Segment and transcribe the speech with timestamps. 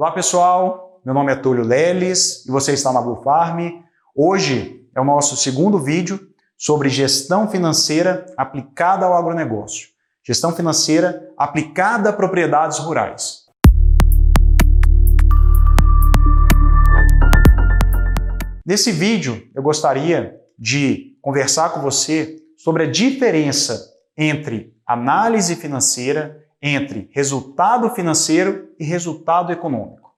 [0.00, 3.82] Olá pessoal, meu nome é Túlio Leles e você está na Blue Farm.
[4.16, 6.18] Hoje é o nosso segundo vídeo
[6.56, 9.88] sobre gestão financeira aplicada ao agronegócio.
[10.26, 13.40] Gestão financeira aplicada a propriedades rurais.
[18.64, 27.08] Nesse vídeo eu gostaria de conversar com você sobre a diferença entre análise financeira, entre
[27.12, 30.10] resultado financeiro e resultado econômico.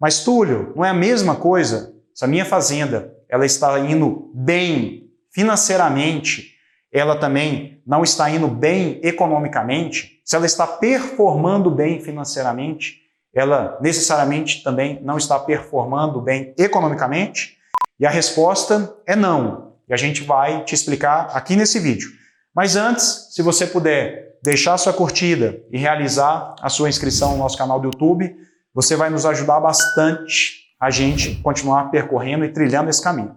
[0.00, 5.10] Mas Túlio, não é a mesma coisa se a minha fazenda ela está indo bem
[5.32, 6.54] financeiramente,
[6.92, 13.00] ela também não está indo bem economicamente, se ela está performando bem financeiramente,
[13.34, 17.56] ela necessariamente também não está performando bem economicamente?
[17.98, 19.74] E a resposta é não.
[19.88, 22.10] E a gente vai te explicar aqui nesse vídeo.
[22.54, 27.58] Mas antes, se você puder deixar sua curtida e realizar a sua inscrição no nosso
[27.58, 28.34] canal do YouTube,
[28.74, 33.36] você vai nos ajudar bastante a gente continuar percorrendo e trilhando esse caminho.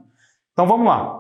[0.54, 1.20] Então vamos lá.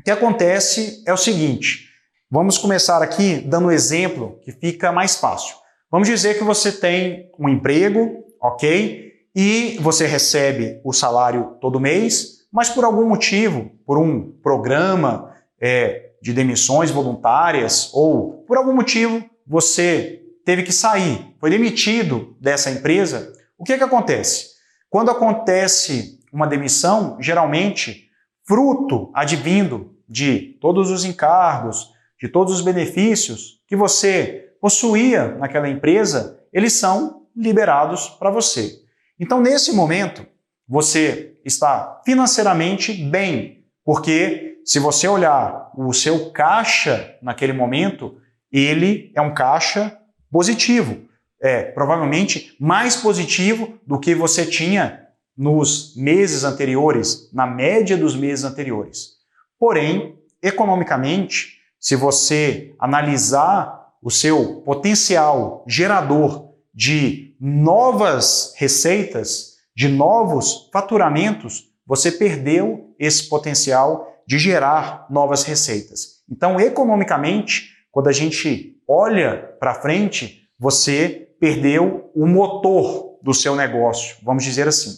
[0.00, 1.88] O que acontece é o seguinte,
[2.30, 5.56] vamos começar aqui dando um exemplo que fica mais fácil.
[5.90, 9.12] Vamos dizer que você tem um emprego, ok?
[9.34, 16.07] E você recebe o salário todo mês, mas por algum motivo, por um programa é,
[16.20, 23.32] de demissões voluntárias ou por algum motivo você teve que sair, foi demitido dessa empresa,
[23.58, 24.56] o que, que acontece?
[24.88, 28.08] Quando acontece uma demissão, geralmente,
[28.46, 36.40] fruto advindo de todos os encargos, de todos os benefícios que você possuía naquela empresa,
[36.52, 38.80] eles são liberados para você.
[39.20, 40.26] Então, nesse momento,
[40.66, 48.18] você está financeiramente bem, porque se você olhar o seu caixa naquele momento,
[48.52, 49.98] ele é um caixa
[50.30, 51.08] positivo.
[51.40, 58.44] É provavelmente mais positivo do que você tinha nos meses anteriores, na média dos meses
[58.44, 59.12] anteriores.
[59.58, 71.72] Porém, economicamente, se você analisar o seu potencial gerador de novas receitas, de novos faturamentos,
[71.86, 76.22] você perdeu esse potencial de gerar novas receitas.
[76.30, 84.18] Então, economicamente, quando a gente olha para frente, você perdeu o motor do seu negócio,
[84.22, 84.90] vamos dizer assim.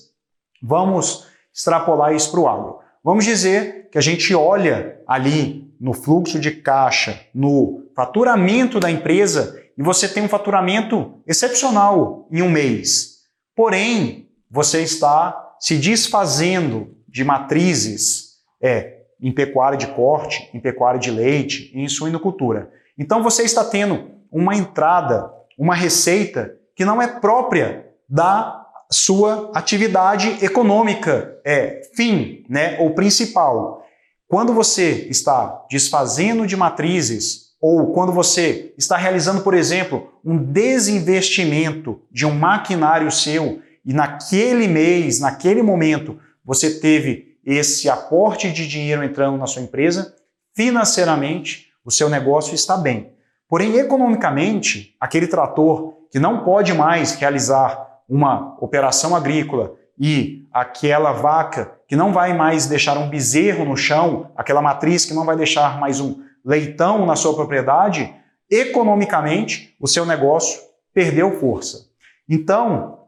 [0.61, 2.81] Vamos extrapolar isso para o agro.
[3.05, 9.63] Vamos dizer que a gente olha ali no fluxo de caixa, no faturamento da empresa,
[9.79, 13.21] e você tem um faturamento excepcional em um mês.
[13.55, 18.31] Porém, você está se desfazendo de matrizes
[18.61, 22.71] é, em pecuária de corte, em pecuária de leite, em suinocultura.
[22.99, 30.45] Então você está tendo uma entrada, uma receita que não é própria da sua atividade
[30.45, 33.85] econômica, é fim, né, ou principal.
[34.27, 42.01] Quando você está desfazendo de matrizes ou quando você está realizando, por exemplo, um desinvestimento
[42.11, 49.05] de um maquinário seu e naquele mês, naquele momento, você teve esse aporte de dinheiro
[49.05, 50.15] entrando na sua empresa,
[50.55, 53.13] financeiramente o seu negócio está bem.
[53.49, 61.73] Porém, economicamente, aquele trator que não pode mais realizar uma operação agrícola e aquela vaca
[61.87, 65.79] que não vai mais deixar um bezerro no chão, aquela matriz que não vai deixar
[65.79, 68.15] mais um leitão na sua propriedade,
[68.51, 70.61] economicamente o seu negócio
[70.95, 71.91] perdeu força.
[72.29, 72.99] Então,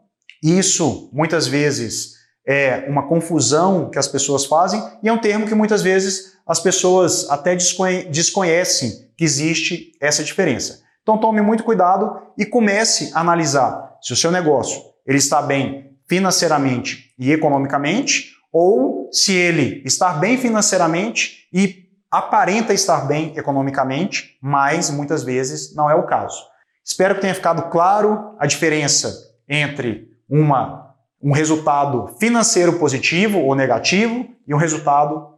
[0.42, 2.16] isso, muitas vezes,
[2.47, 6.60] é uma confusão que as pessoas fazem e é um termo que muitas vezes as
[6.60, 10.80] pessoas até desconhecem que existe essa diferença.
[11.03, 15.97] Então tome muito cuidado e comece a analisar se o seu negócio ele está bem
[16.08, 24.91] financeiramente e economicamente ou se ele está bem financeiramente e aparenta estar bem economicamente, mas
[24.91, 26.42] muitas vezes não é o caso.
[26.84, 29.14] Espero que tenha ficado claro a diferença
[29.48, 30.91] entre uma,
[31.22, 35.28] um resultado financeiro positivo ou negativo e um resultado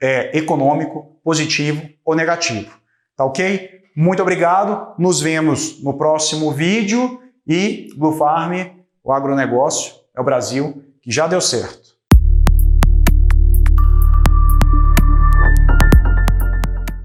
[0.00, 2.72] é, econômico positivo ou negativo.
[3.16, 3.82] Tá ok?
[3.94, 4.94] Muito obrigado.
[4.98, 8.52] Nos vemos no próximo vídeo e Blue Farm,
[9.02, 11.97] o agronegócio, é o Brasil que já deu certo.